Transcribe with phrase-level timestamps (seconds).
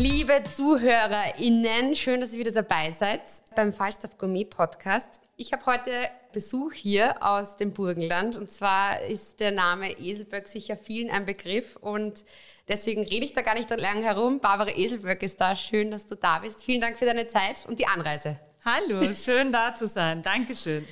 [0.00, 3.20] Liebe ZuhörerInnen, schön, dass ihr wieder dabei seid
[3.54, 5.20] beim Falstaff Gourmet Podcast.
[5.36, 5.90] Ich habe heute
[6.32, 11.76] Besuch hier aus dem Burgenland und zwar ist der Name Eselböck sicher vielen ein Begriff
[11.76, 12.24] und
[12.66, 14.40] deswegen rede ich da gar nicht lang herum.
[14.40, 15.54] Barbara Eselböck ist da.
[15.54, 16.64] Schön, dass du da bist.
[16.64, 18.40] Vielen Dank für deine Zeit und die Anreise.
[18.64, 20.22] Hallo, schön da zu sein.
[20.22, 20.88] Dankeschön.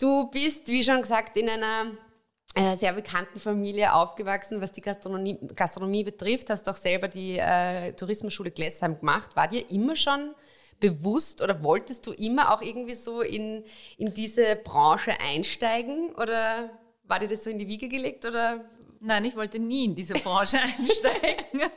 [0.00, 1.86] Du bist, wie schon gesagt, in einer
[2.76, 6.50] sehr bekannten Familie aufgewachsen, was die Gastronomie, Gastronomie betrifft.
[6.50, 9.34] Hast auch selber die äh, Tourismusschule Glessheim gemacht.
[9.34, 10.34] War dir immer schon
[10.80, 13.64] bewusst oder wolltest du immer auch irgendwie so in,
[13.98, 16.70] in diese Branche einsteigen oder
[17.04, 18.64] war dir das so in die Wiege gelegt oder
[19.04, 21.68] Nein, ich wollte nie in diese Branche einsteigen.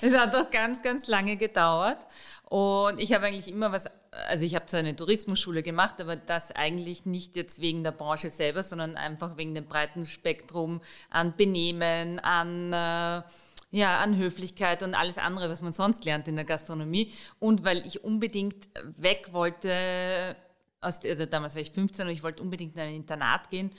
[0.00, 1.98] Es hat doch ganz, ganz lange gedauert.
[2.48, 6.50] Und ich habe eigentlich immer was, also ich habe zwar eine Tourismusschule gemacht, aber das
[6.50, 12.18] eigentlich nicht jetzt wegen der Branche selber, sondern einfach wegen dem breiten Spektrum an Benehmen,
[12.18, 13.22] an, äh,
[13.70, 17.12] ja, an Höflichkeit und alles andere, was man sonst lernt in der Gastronomie.
[17.38, 20.36] Und weil ich unbedingt weg wollte,
[20.82, 23.70] also damals war ich 15 und ich wollte unbedingt in ein Internat gehen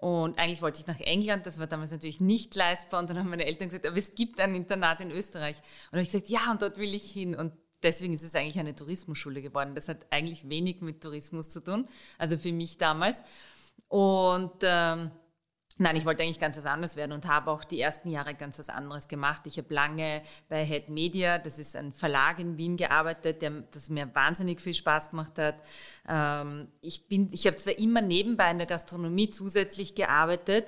[0.00, 3.00] und eigentlich wollte ich nach England, das war damals natürlich nicht leistbar.
[3.00, 5.56] Und dann haben meine Eltern gesagt, aber es gibt ein Internat in Österreich.
[5.56, 7.34] Und dann habe ich gesagt, ja, und dort will ich hin.
[7.34, 7.52] Und
[7.82, 9.74] deswegen ist es eigentlich eine Tourismusschule geworden.
[9.74, 13.22] Das hat eigentlich wenig mit Tourismus zu tun, also für mich damals.
[13.88, 15.10] Und ähm,
[15.80, 18.58] Nein, ich wollte eigentlich ganz was anderes werden und habe auch die ersten Jahre ganz
[18.58, 19.42] was anderes gemacht.
[19.44, 23.88] Ich habe lange bei Head Media, das ist ein Verlag in Wien, gearbeitet, der, das
[23.88, 25.54] mir wahnsinnig viel Spaß gemacht hat.
[26.08, 30.66] Ähm, ich bin, ich habe zwar immer nebenbei in der Gastronomie zusätzlich gearbeitet,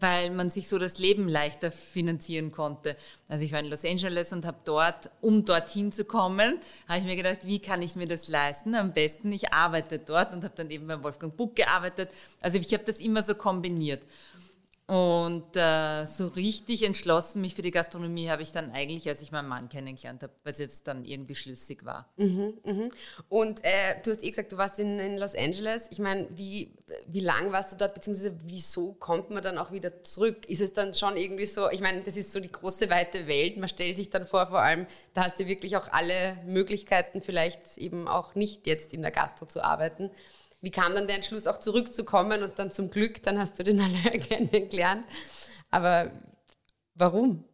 [0.00, 2.96] weil man sich so das Leben leichter finanzieren konnte.
[3.28, 6.58] Also ich war in Los Angeles und habe dort, um dorthin zu kommen,
[6.88, 8.74] habe ich mir gedacht, wie kann ich mir das leisten?
[8.74, 12.10] Am besten, ich arbeite dort und habe dann eben beim Wolfgang Buck gearbeitet.
[12.40, 14.02] Also ich habe das immer so kombiniert.
[14.88, 19.32] Und äh, so richtig entschlossen, mich für die Gastronomie habe ich dann eigentlich, als ich
[19.32, 22.08] meinen Mann kennengelernt habe, es jetzt dann irgendwie schlüssig war.
[22.16, 22.88] Mhm, mh.
[23.28, 25.88] Und äh, du hast eh gesagt, du warst in, in Los Angeles.
[25.90, 26.70] Ich meine, wie,
[27.08, 30.48] wie lang warst du dort, beziehungsweise wieso kommt man dann auch wieder zurück?
[30.48, 33.56] Ist es dann schon irgendwie so, ich meine, das ist so die große, weite Welt.
[33.56, 37.76] Man stellt sich dann vor, vor allem, da hast du wirklich auch alle Möglichkeiten, vielleicht
[37.76, 40.12] eben auch nicht jetzt in der Gastro zu arbeiten.
[40.66, 43.78] Wie kam dann der Entschluss auch zurückzukommen und dann zum Glück, dann hast du den
[44.04, 45.06] alle kennengelernt.
[45.70, 46.10] Aber
[46.94, 47.44] warum?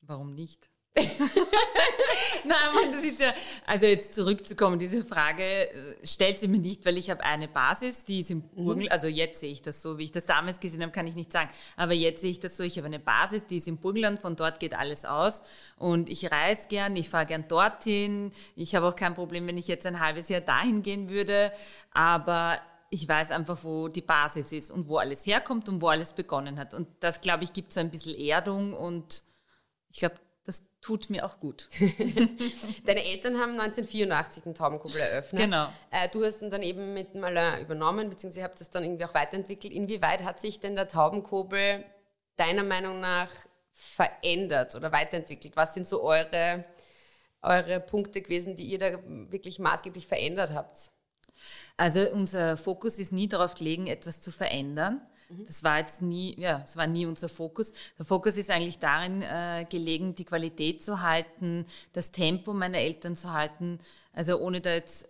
[0.00, 0.70] Warum nicht?
[2.44, 3.34] Nein, das ist ja,
[3.66, 8.04] also jetzt zurückzukommen, diese Frage äh, stellt sie mir nicht, weil ich habe eine Basis,
[8.04, 8.64] die ist im mhm.
[8.64, 11.14] Burgenland, also jetzt sehe ich das so, wie ich das damals gesehen habe, kann ich
[11.14, 13.76] nicht sagen, aber jetzt sehe ich das so, ich habe eine Basis, die ist im
[13.76, 15.42] Burgenland, von dort geht alles aus
[15.76, 19.68] und ich reise gern, ich fahre gern dorthin, ich habe auch kein Problem, wenn ich
[19.68, 21.52] jetzt ein halbes Jahr dahin gehen würde,
[21.92, 22.58] aber
[22.88, 26.58] ich weiß einfach, wo die Basis ist und wo alles herkommt und wo alles begonnen
[26.58, 26.72] hat.
[26.72, 29.22] Und das, glaube ich, gibt so ein bisschen Erdung und
[29.90, 31.68] ich glaube, das tut mir auch gut.
[32.86, 35.42] Deine Eltern haben 1984 den Taubenkobel eröffnet.
[35.42, 35.68] Genau.
[35.90, 39.14] Äh, du hast ihn dann eben mit Malin übernommen, beziehungsweise habt es dann irgendwie auch
[39.14, 39.72] weiterentwickelt.
[39.72, 41.84] Inwieweit hat sich denn der Taubenkobel
[42.36, 43.28] deiner Meinung nach
[43.72, 45.56] verändert oder weiterentwickelt?
[45.56, 46.64] Was sind so eure,
[47.42, 50.90] eure Punkte gewesen, die ihr da wirklich maßgeblich verändert habt?
[51.76, 56.58] Also unser Fokus ist nie darauf gelegen, etwas zu verändern, das war jetzt nie, ja,
[56.58, 57.72] das war nie unser Fokus.
[57.98, 63.16] Der Fokus ist eigentlich darin äh, gelegen, die Qualität zu halten, das Tempo meiner Eltern
[63.16, 63.80] zu halten.
[64.12, 65.08] Also ohne da jetzt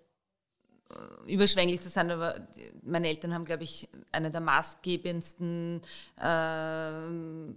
[0.90, 2.46] äh, überschwänglich zu sein, aber
[2.82, 5.80] meine Eltern haben, glaube ich, eine der maßgebendsten
[6.16, 7.50] äh,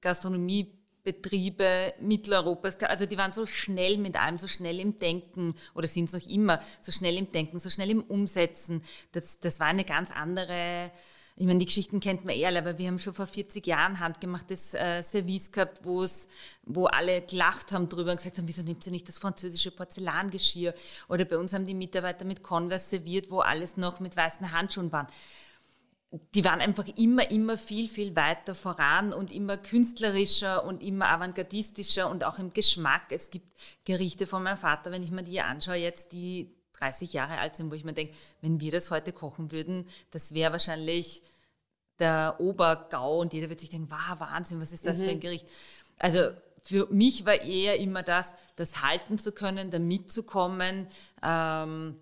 [0.00, 0.72] Gastronomie
[1.06, 6.06] Betriebe Mitteleuropas, also die waren so schnell mit allem, so schnell im Denken oder sind
[6.06, 8.82] es noch immer, so schnell im Denken, so schnell im Umsetzen.
[9.12, 10.90] Das, das war eine ganz andere,
[11.38, 14.72] ich meine, die Geschichten kennt man eher, aber wir haben schon vor 40 Jahren handgemachtes
[14.72, 16.28] äh, Service gehabt, wo es,
[16.62, 20.74] wo alle gelacht haben drüber und gesagt haben, wieso nimmt sie nicht das französische Porzellangeschirr?
[21.08, 24.90] Oder bei uns haben die Mitarbeiter mit Converse serviert, wo alles noch mit weißen Handschuhen
[24.92, 25.08] waren
[26.34, 32.08] die waren einfach immer, immer viel, viel weiter voran und immer künstlerischer und immer avantgardistischer
[32.08, 33.10] und auch im Geschmack.
[33.10, 33.46] Es gibt
[33.84, 37.70] Gerichte von meinem Vater, wenn ich mir die anschaue, jetzt die 30 Jahre alt sind,
[37.70, 41.22] wo ich mir denke, wenn wir das heute kochen würden, das wäre wahrscheinlich
[41.98, 45.02] der Obergau und jeder wird sich denken, wow, Wahnsinn, was ist das mhm.
[45.02, 45.20] für ein mhm.
[45.20, 45.48] Gericht?
[45.98, 46.30] Also
[46.62, 50.88] für mich war eher immer das, das halten zu können, da mitzukommen,
[51.22, 51.96] ähm,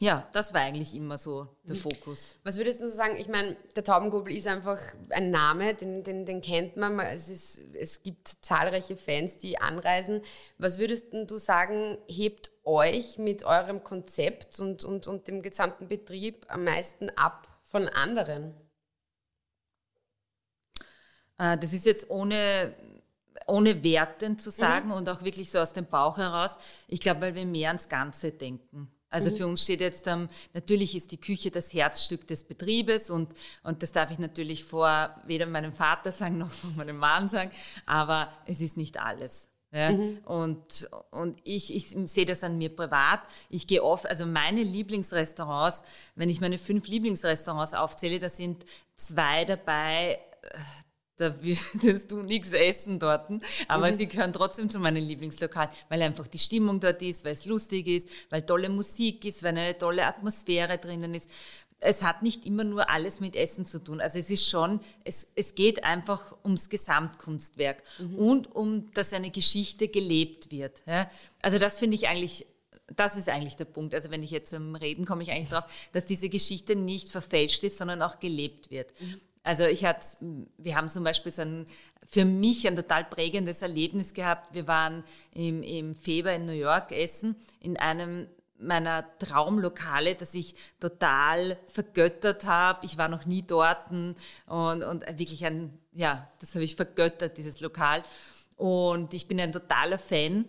[0.00, 1.80] ja, das war eigentlich immer so der mhm.
[1.80, 2.36] Fokus.
[2.44, 3.16] Was würdest du sagen?
[3.16, 4.78] Ich meine, der Taubenkuppel ist einfach
[5.10, 7.00] ein Name, den, den, den kennt man.
[7.00, 10.22] Es, ist, es gibt zahlreiche Fans, die anreisen.
[10.56, 16.46] Was würdest du sagen, hebt euch mit eurem Konzept und, und, und dem gesamten Betrieb
[16.46, 18.54] am meisten ab von anderen?
[21.38, 22.72] Äh, das ist jetzt ohne
[23.46, 24.94] ohne Werten zu sagen mhm.
[24.94, 26.58] und auch wirklich so aus dem Bauch heraus.
[26.86, 28.92] Ich glaube, weil wir mehr ans Ganze denken.
[29.10, 29.36] Also mhm.
[29.36, 33.32] für uns steht jetzt, ähm, natürlich ist die Küche das Herzstück des Betriebes und,
[33.62, 37.50] und das darf ich natürlich vor weder meinem Vater sagen noch von meinem Mann sagen,
[37.86, 39.48] aber es ist nicht alles.
[39.72, 39.92] Ja?
[39.92, 40.18] Mhm.
[40.24, 43.20] Und, und ich, ich sehe das an mir privat.
[43.48, 45.82] Ich gehe oft, also meine Lieblingsrestaurants,
[46.14, 48.64] wenn ich meine fünf Lieblingsrestaurants aufzähle, da sind
[48.96, 50.58] zwei dabei, äh,
[51.18, 53.28] da würdest du nichts essen dort.
[53.66, 53.96] Aber mhm.
[53.96, 57.86] sie gehören trotzdem zu meinem Lieblingslokal, weil einfach die Stimmung dort ist, weil es lustig
[57.86, 61.28] ist, weil tolle Musik ist, weil eine tolle Atmosphäre drinnen ist.
[61.80, 64.00] Es hat nicht immer nur alles mit Essen zu tun.
[64.00, 68.14] Also es ist schon, es, es geht einfach ums Gesamtkunstwerk mhm.
[68.16, 70.82] und um, dass eine Geschichte gelebt wird.
[70.86, 71.08] Ja?
[71.40, 72.46] Also das finde ich eigentlich
[72.96, 73.94] das ist eigentlich der Punkt.
[73.94, 77.62] Also wenn ich jetzt zum Reden komme, ich eigentlich drauf, dass diese Geschichte nicht verfälscht
[77.64, 78.90] ist, sondern auch gelebt wird.
[79.00, 79.20] Mhm.
[79.48, 80.04] Also ich hatte,
[80.58, 81.64] wir haben zum Beispiel so ein,
[82.06, 84.52] für mich ein total prägendes Erlebnis gehabt.
[84.52, 88.28] Wir waren im, im Februar in New York essen, in einem
[88.58, 92.84] meiner Traumlokale, das ich total vergöttert habe.
[92.84, 94.16] Ich war noch nie dort und,
[94.46, 98.04] und wirklich ein, ja, das habe ich vergöttert, dieses Lokal.
[98.58, 100.44] Und ich bin ein totaler Fan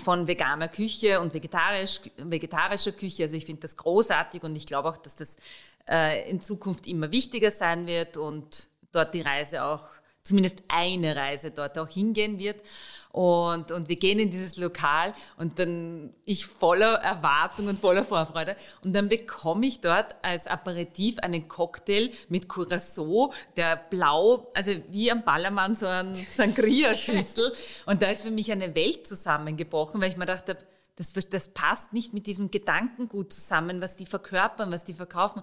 [0.00, 3.24] von veganer Küche und vegetarisch, vegetarischer Küche.
[3.24, 5.28] Also ich finde das großartig und ich glaube auch, dass das
[5.88, 9.88] äh, in Zukunft immer wichtiger sein wird und dort die Reise auch,
[10.24, 12.60] zumindest eine Reise dort auch hingehen wird.
[13.10, 18.56] Und, und wir gehen in dieses Lokal und dann ich voller Erwartung und voller Vorfreude.
[18.82, 25.10] Und dann bekomme ich dort als Aperitif einen Cocktail mit Curacao, der blau, also wie
[25.10, 27.52] am Ballermann so ein Sangria-Schüssel.
[27.86, 30.56] Und da ist für mich eine Welt zusammengebrochen, weil ich mir dachte,
[30.96, 35.42] das, das passt nicht mit diesem Gedankengut zusammen, was die verkörpern, was die verkaufen.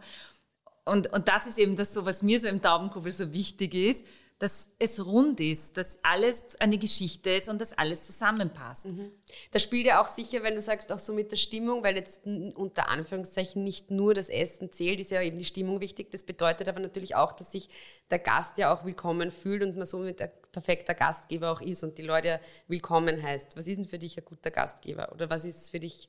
[0.90, 4.06] Und, und das ist eben das so, was mir so im Taubenkuppel so wichtig ist,
[4.40, 8.86] dass es rund ist, dass alles eine Geschichte ist und dass alles zusammenpasst.
[8.86, 9.12] Mhm.
[9.52, 12.26] Das spielt ja auch sicher, wenn du sagst, auch so mit der Stimmung, weil jetzt
[12.26, 16.10] unter Anführungszeichen nicht nur das Essen zählt, ist ja eben die Stimmung wichtig.
[16.12, 17.68] Das bedeutet aber natürlich auch, dass sich
[18.10, 21.98] der Gast ja auch willkommen fühlt und man somit ein perfekter Gastgeber auch ist und
[21.98, 22.40] die Leute
[22.70, 23.58] willkommen heißt.
[23.58, 26.08] Was ist denn für dich ein guter Gastgeber oder was ist für dich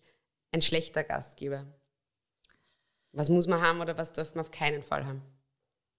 [0.52, 1.66] ein schlechter Gastgeber?
[3.12, 5.22] Was muss man haben oder was darf man auf keinen Fall haben?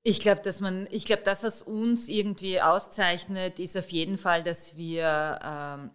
[0.04, 4.44] Ich glaube, dass man, ich glaube, das, was uns irgendwie auszeichnet, ist auf jeden Fall,
[4.44, 5.92] dass wir ähm,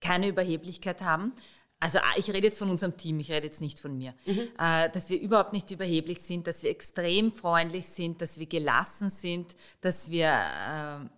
[0.00, 1.32] keine Überheblichkeit haben.
[1.78, 4.14] Also ah, ich rede jetzt von unserem Team, ich rede jetzt nicht von mir.
[4.26, 4.48] Mhm.
[4.58, 9.08] Äh, dass wir überhaupt nicht überheblich sind, dass wir extrem freundlich sind, dass wir gelassen
[9.08, 11.08] sind, dass wir äh,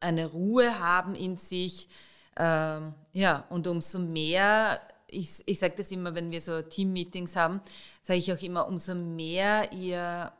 [0.00, 1.88] eine Ruhe haben in sich.
[2.34, 2.80] Äh,
[3.12, 7.60] ja, und umso mehr, ich, ich sage das immer, wenn wir so Team-Meetings haben,
[8.02, 10.32] sage ich auch immer, umso mehr ihr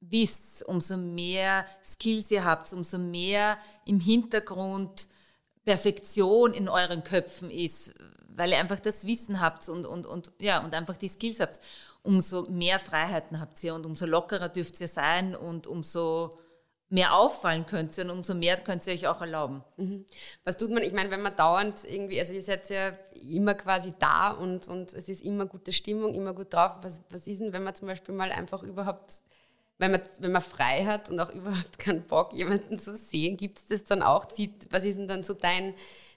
[0.00, 5.08] wisst, umso mehr Skills ihr habt, umso mehr im Hintergrund
[5.64, 7.94] Perfektion in euren Köpfen ist,
[8.28, 11.60] weil ihr einfach das Wissen habt und, und, und, ja, und einfach die Skills habt,
[12.02, 16.38] umso mehr Freiheiten habt ihr und umso lockerer dürft ihr sein und umso
[16.90, 19.62] mehr auffallen könnt und umso mehr könnt ihr euch auch erlauben.
[19.76, 20.06] Mhm.
[20.44, 22.92] Was tut man, ich meine, wenn man dauernd irgendwie, also ihr seid ja
[23.30, 26.72] immer quasi da und, und es ist immer gute Stimmung, immer gut drauf.
[26.82, 29.22] Was, was ist denn, wenn man zum Beispiel mal einfach überhaupt
[29.78, 33.58] wenn man, wenn man frei hat und auch überhaupt keinen Bock, jemanden zu sehen, gibt
[33.58, 34.26] es das dann auch?
[34.70, 35.74] Was ist denn dann so dein,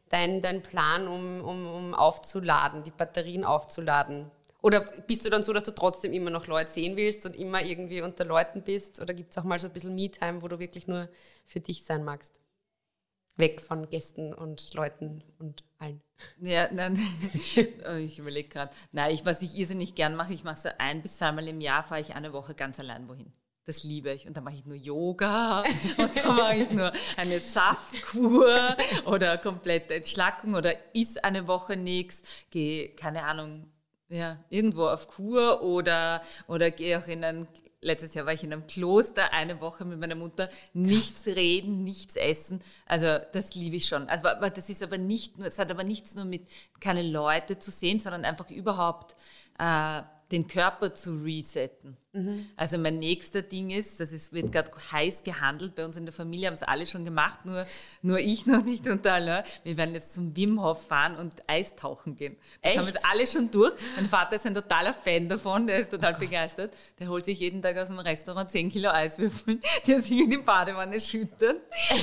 [0.09, 4.29] dein, dein Plan, um, um, um aufzuladen, die Batterien aufzuladen?
[4.61, 7.63] Oder bist du dann so, dass du trotzdem immer noch Leute sehen willst und immer
[7.63, 9.01] irgendwie unter Leuten bist?
[9.01, 11.09] Oder gibt es auch mal so ein bisschen Me-Time, wo du wirklich nur
[11.45, 12.39] für dich sein magst?
[13.37, 16.01] weg von Gästen und Leuten und allen.
[16.39, 16.97] Ja, nein,
[17.99, 18.73] ich überlege gerade.
[18.91, 21.83] Nein, ich, was ich irrsinnig gern mache, ich mache so ein bis zweimal im Jahr,
[21.83, 23.33] fahre ich eine Woche ganz allein wohin.
[23.65, 24.27] Das liebe ich.
[24.27, 25.63] Und dann mache ich nur Yoga
[25.97, 28.75] und dann mache ich nur eine Saftkur
[29.05, 33.71] oder komplette Entschlackung oder iss eine Woche nichts, gehe, keine Ahnung,
[34.11, 37.47] ja, irgendwo auf Kur oder, oder gehe auch in ein,
[37.79, 42.17] letztes Jahr war ich in einem Kloster eine Woche mit meiner Mutter, nichts reden, nichts
[42.17, 42.61] essen.
[42.85, 44.09] Also das liebe ich schon.
[44.09, 46.45] Also, aber das ist aber nicht nur, es hat aber nichts nur mit
[46.81, 49.15] keine Leute zu sehen, sondern einfach überhaupt
[49.57, 50.01] äh,
[50.31, 51.97] den Körper zu resetten.
[52.13, 52.49] Mhm.
[52.57, 56.13] Also mein nächster Ding ist, das ist, wird gerade heiß gehandelt, bei uns in der
[56.13, 57.65] Familie haben es alle schon gemacht, nur,
[58.01, 59.43] nur ich noch nicht und alle.
[59.63, 62.37] Wir werden jetzt zum Wim Hof fahren und Eistauchen gehen.
[62.61, 62.79] Das Echt?
[62.79, 63.73] haben jetzt alle schon durch.
[63.95, 66.73] Mein Vater ist ein totaler Fan davon, der ist total oh begeistert.
[66.99, 70.31] Der holt sich jeden Tag aus dem Restaurant 10 Kilo Eiswürfel, die er sich in
[70.31, 71.61] die Badewanne schüttet.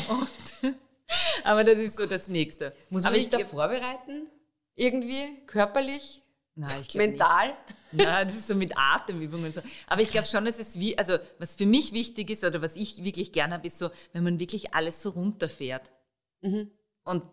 [0.09, 0.75] Und,
[1.45, 2.75] aber das ist so das Nächste.
[2.91, 4.27] Muss man aber sich da vorbereiten?
[4.75, 5.45] Irgendwie?
[5.47, 6.23] Körperlich?
[6.59, 7.57] Nein, ich Mental?
[7.93, 9.63] Ja, das ist so mit Atemübungen und so.
[9.87, 12.75] Aber ich glaube schon, dass es wie, also was für mich wichtig ist oder was
[12.75, 15.93] ich wirklich gerne habe, ist so, wenn man wirklich alles so runterfährt.
[16.41, 16.73] Mhm.
[17.05, 17.25] Und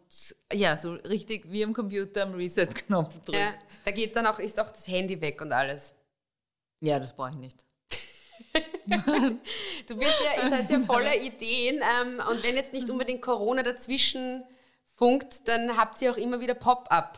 [0.54, 3.40] ja, so richtig wie am Computer am Reset-Knopf drückt.
[3.40, 5.92] Ja, da geht dann auch, ist auch das Handy weg und alles.
[6.80, 7.66] Ja, das brauche ich nicht.
[9.88, 13.64] Du bist ja, ihr seid ja voller Ideen ähm, und wenn jetzt nicht unbedingt Corona
[13.64, 14.44] dazwischen
[14.86, 17.18] funkt, dann habt ihr auch immer wieder Pop-up.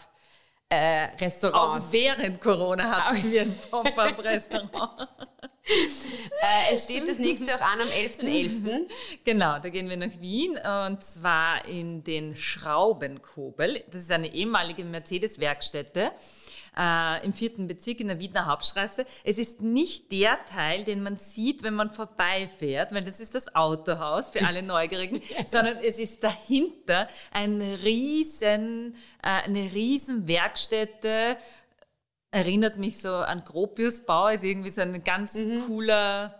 [0.69, 1.93] Äh, Auch Restaurants.
[1.93, 5.07] während Corona hatten wir ein Pop-Up-Restaurant.
[5.67, 8.87] Äh, es steht das nächste auch an am 11.11.
[9.25, 13.83] Genau, da gehen wir nach Wien und zwar in den Schraubenkobel.
[13.91, 16.11] Das ist eine ehemalige Mercedes-Werkstätte
[16.77, 19.05] äh, im vierten Bezirk in der Wiener Hauptstraße.
[19.23, 23.53] Es ist nicht der Teil, den man sieht, wenn man vorbeifährt, weil das ist das
[23.55, 25.21] Autohaus für alle Neugierigen,
[25.51, 31.37] sondern es ist dahinter ein riesen, äh, eine riesen Werkstätte,
[32.37, 35.31] erinnert mich so an Gropiusbau, ist irgendwie so ein ganz
[35.65, 36.39] cooler,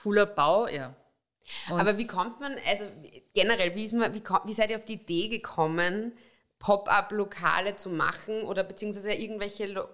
[0.00, 0.94] cooler Bau, ja.
[1.70, 2.84] Und Aber wie kommt man, also
[3.34, 6.12] generell, wie, ist man, wie, wie seid ihr auf die Idee gekommen,
[6.58, 9.88] Pop-up-Lokale zu machen oder beziehungsweise irgendwelche,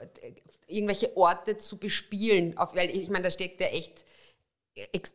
[0.66, 2.58] irgendwelche Orte zu bespielen?
[2.58, 4.04] Auf, weil ich meine, da steckt ja echt,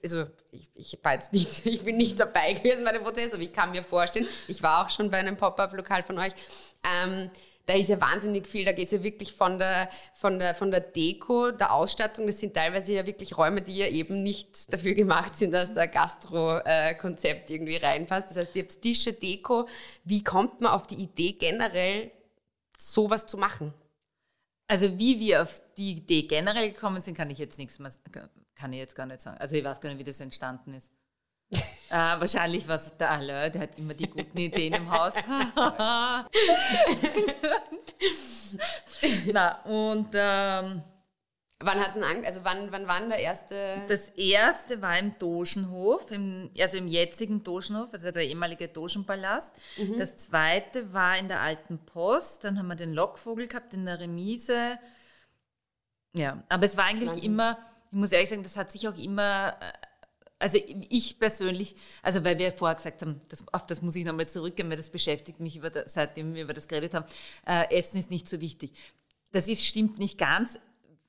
[0.01, 3.43] also ich, ich war jetzt nicht, ich bin nicht dabei gewesen bei dem Prozess, aber
[3.43, 6.31] ich kann mir vorstellen, ich war auch schon bei einem Pop-up-Lokal von euch.
[7.03, 7.29] Ähm,
[7.69, 10.71] da ist ja wahnsinnig viel, da geht es ja wirklich von der, von, der, von
[10.71, 14.95] der Deko, der Ausstattung, das sind teilweise ja wirklich Räume, die ja eben nicht dafür
[14.95, 18.31] gemacht sind, dass da Gastro-Konzept irgendwie reinpasst.
[18.31, 19.67] Das heißt, ihr habt Tische, Deko.
[20.03, 22.09] Wie kommt man auf die Idee generell,
[22.75, 23.71] sowas zu machen?
[24.65, 27.91] Also wie wir auf die Idee generell gekommen sind, kann ich jetzt nichts mehr,
[28.55, 29.38] kann ich jetzt gar nicht sagen.
[29.38, 30.91] Also ich weiß gar nicht, wie das entstanden ist.
[31.51, 35.13] Äh, wahrscheinlich war es der Alain, der hat immer die guten Ideen im Haus.
[39.31, 40.83] Na, und ähm,
[41.61, 43.81] Wann hat's denn also wann, wann war der erste?
[43.89, 49.51] das erste war im Dogenhof, im, also im jetzigen Dogenhof, also der ehemalige Dogenpalast.
[49.97, 53.99] Das zweite war in der Alten Post, dann haben wir den Lockvogel gehabt in der
[53.99, 54.79] Remise.
[56.13, 57.33] Ja, aber es war eigentlich Wahnsinn.
[57.33, 57.57] immer,
[57.91, 59.73] ich muss ehrlich sagen, das hat sich auch immer, äh,
[60.39, 60.58] also
[60.89, 64.69] ich persönlich, also weil wir vorher gesagt haben, das, auf das muss ich nochmal zurückgehen,
[64.69, 67.05] weil das beschäftigt mich, über, das- seitdem wir über das geredet haben,
[67.46, 68.72] äh, Essen ist nicht so wichtig.
[69.31, 70.51] Das ist, stimmt nicht ganz,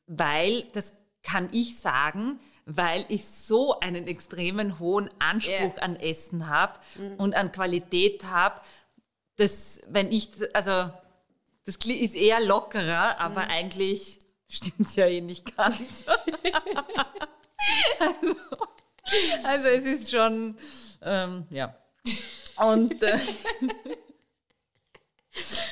[0.07, 5.83] weil, das kann ich sagen, weil ich so einen extremen hohen Anspruch Ja.
[5.83, 6.79] an Essen habe
[7.19, 8.61] und an Qualität habe,
[9.37, 10.91] dass wenn ich, also
[11.65, 14.19] das ist eher lockerer, aber eigentlich
[14.49, 15.89] stimmt es ja eh nicht ganz.
[17.99, 18.35] also,
[19.45, 20.57] also es ist schon,
[21.03, 21.75] ähm, ja.
[22.57, 23.19] Und äh,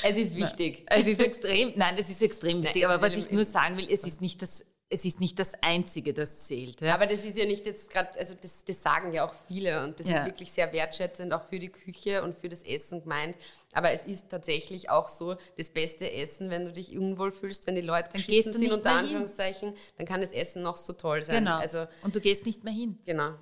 [0.03, 0.87] Es ist wichtig.
[0.89, 3.89] es ist extrem, nein, es ist extrem wichtig, es aber was ich nur sagen will,
[3.91, 6.81] es ist nicht das, es ist nicht das Einzige, das zählt.
[6.81, 6.95] Ja?
[6.95, 10.01] Aber das ist ja nicht jetzt gerade, also das, das sagen ja auch viele und
[10.01, 10.21] das Ja.
[10.21, 13.37] ist wirklich sehr wertschätzend auch für die Küche und für das Essen gemeint.
[13.73, 17.75] Aber es ist tatsächlich auch so, das beste Essen, wenn du dich unwohl fühlst, wenn
[17.75, 18.99] die Leute geschissen du sind, nicht unter hin.
[19.01, 21.45] Anführungszeichen, dann kann das Essen noch so toll sein.
[21.45, 21.59] genau.
[21.59, 22.99] Also, und du gehst nicht mehr hin.
[23.05, 23.35] genau.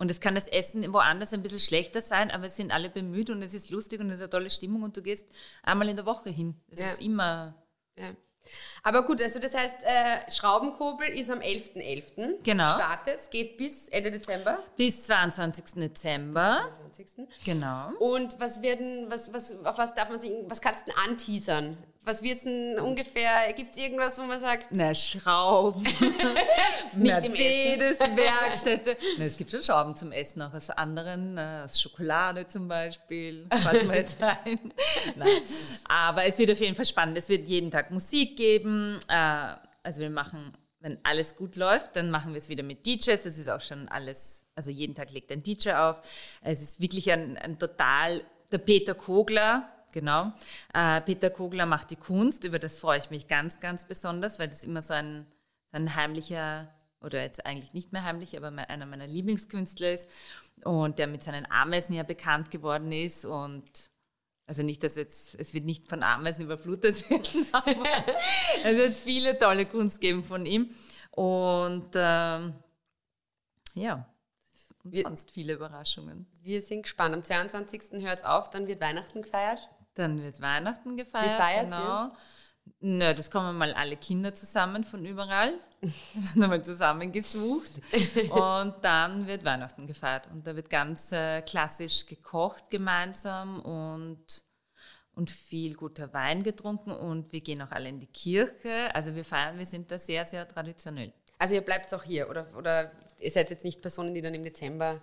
[0.00, 3.30] Und es kann das Essen woanders ein bisschen schlechter sein, aber es sind alle bemüht
[3.30, 5.26] und es ist lustig und es ist eine tolle Stimmung und du gehst
[5.64, 6.54] einmal in der Woche hin.
[6.70, 6.88] Es Ja.
[6.90, 7.54] ist immer,
[7.98, 8.10] Ja.
[8.82, 12.42] Aber gut, also das heißt, äh, Schraubenkurbel ist am 11.11.
[12.42, 12.68] Genau.
[12.68, 14.58] Startet, es geht bis Ende Dezember.
[14.76, 15.64] bis 22.
[15.74, 16.70] Dezember.
[16.96, 17.26] 22.
[17.44, 17.90] Genau.
[17.98, 21.76] Und was werden, was, was, auf was darf man sich, was kannst du anteasern?
[22.08, 23.52] Was wird es denn ungefähr?
[23.52, 25.82] Gibt es irgendwas, wo man sagt, Na, Schrauben,
[26.96, 28.96] Nicht im Mercedes-Werkstätte.
[29.18, 33.46] Na, es gibt schon Schrauben zum Essen, auch aus anderen, äh, aus Schokolade zum Beispiel,
[33.52, 34.72] fällt mir jetzt ein.
[35.16, 35.28] Nein.
[35.86, 37.18] Aber es wird auf jeden Fall spannend.
[37.18, 38.98] Es wird jeden Tag Musik geben.
[39.08, 43.22] Äh, also wir machen, wenn alles gut läuft, dann machen wir es wieder mit DJs.
[43.22, 46.00] Das ist auch schon alles, also jeden Tag legt ein DJ auf.
[46.40, 50.32] Es ist wirklich ein, ein total, der Peter Kogler, genau.
[50.74, 54.48] Äh, Peter Kogler macht die Kunst, über das freue ich mich ganz, ganz besonders, weil
[54.48, 55.26] das immer so ein,
[55.72, 56.68] ein heimlicher,
[57.00, 60.08] oder jetzt eigentlich nicht mehr heimlich, aber einer meiner Lieblingskünstler ist
[60.64, 63.90] und der mit seinen Ameisen ja bekannt geworden ist und
[64.46, 67.86] also nicht, dass jetzt, es wird nicht von Ameisen überflutet werden, aber
[68.64, 70.74] es wird viele tolle Kunst geben von ihm
[71.12, 72.54] und ähm,
[73.74, 74.08] ja,
[74.82, 76.26] und Wir- sonst viele Überraschungen.
[76.42, 77.14] wir sind gespannt.
[77.14, 78.02] Am 22.
[78.02, 79.68] hört es auf, dann wird Weihnachten gefeiert.
[79.98, 81.26] Dann wird Weihnachten gefeiert.
[81.26, 82.12] Wie feiert genau.
[82.80, 85.54] Nö, das kommen mal alle Kinder zusammen von überall.
[85.80, 87.70] Werden einmal zusammengesucht.
[88.30, 90.28] Und dann wird Weihnachten gefeiert.
[90.30, 94.42] Und da wird ganz äh, klassisch gekocht gemeinsam und,
[95.14, 96.92] und viel guter Wein getrunken.
[96.92, 98.94] Und wir gehen auch alle in die Kirche.
[98.94, 101.12] Also wir feiern, wir sind da sehr, sehr traditionell.
[101.38, 104.44] Also ihr bleibt auch hier oder, oder ihr seid jetzt nicht Personen, die dann im
[104.44, 105.00] Dezember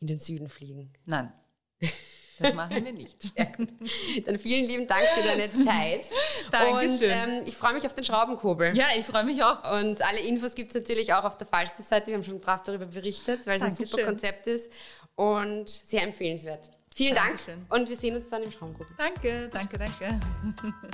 [0.00, 0.92] in den Süden fliegen.
[1.04, 1.32] Nein,
[2.38, 3.32] das machen wir nicht.
[4.26, 6.08] Dann vielen lieben Dank für deine Zeit.
[6.50, 6.90] Dankeschön.
[6.90, 8.76] Und ähm, ich freue mich auf den Schraubenkurbel.
[8.76, 9.58] Ja, ich freue mich auch.
[9.80, 12.08] Und alle Infos gibt es natürlich auch auf der Falstaff-Seite.
[12.08, 14.70] Wir haben schon brav darüber berichtet, weil es ein super Konzept ist
[15.14, 16.70] und sehr empfehlenswert.
[16.94, 17.66] Vielen Dank Dankeschön.
[17.68, 18.94] und wir sehen uns dann im Schraubenkurbel.
[18.96, 20.20] Danke, danke, danke.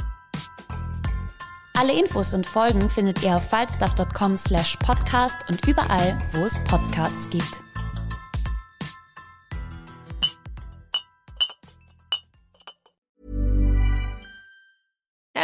[1.74, 7.28] Alle Infos und Folgen findet ihr auf falstaff.com slash podcast und überall, wo es Podcasts
[7.30, 7.71] gibt.